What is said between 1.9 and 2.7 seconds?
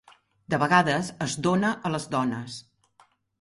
a les dones.